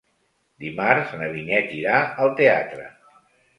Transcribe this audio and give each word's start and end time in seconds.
Dimarts 0.63 1.13
na 1.19 1.29
Vinyet 1.35 1.69
irà 1.83 2.01
al 2.25 2.35
teatre. 2.43 2.91